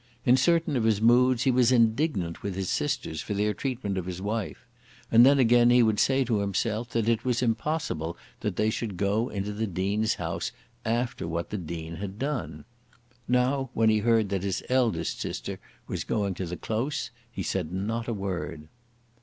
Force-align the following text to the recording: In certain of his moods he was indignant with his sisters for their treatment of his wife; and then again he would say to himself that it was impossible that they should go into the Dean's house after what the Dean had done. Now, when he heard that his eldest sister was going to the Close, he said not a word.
In 0.25 0.35
certain 0.35 0.75
of 0.75 0.83
his 0.83 0.99
moods 0.99 1.43
he 1.43 1.51
was 1.51 1.71
indignant 1.71 2.41
with 2.41 2.55
his 2.55 2.71
sisters 2.71 3.21
for 3.21 3.35
their 3.35 3.53
treatment 3.53 3.99
of 3.99 4.07
his 4.07 4.19
wife; 4.19 4.65
and 5.11 5.23
then 5.23 5.37
again 5.37 5.69
he 5.69 5.83
would 5.83 5.99
say 5.99 6.23
to 6.23 6.39
himself 6.39 6.89
that 6.89 7.07
it 7.07 7.23
was 7.23 7.43
impossible 7.43 8.17
that 8.39 8.55
they 8.55 8.71
should 8.71 8.97
go 8.97 9.29
into 9.29 9.53
the 9.53 9.67
Dean's 9.67 10.15
house 10.15 10.51
after 10.85 11.27
what 11.27 11.51
the 11.51 11.57
Dean 11.59 11.97
had 11.97 12.17
done. 12.17 12.65
Now, 13.27 13.69
when 13.75 13.89
he 13.91 13.99
heard 13.99 14.29
that 14.29 14.41
his 14.41 14.63
eldest 14.69 15.21
sister 15.21 15.59
was 15.85 16.03
going 16.03 16.33
to 16.33 16.47
the 16.47 16.57
Close, 16.57 17.11
he 17.31 17.43
said 17.43 17.71
not 17.71 18.07
a 18.07 18.13
word. 18.13 18.69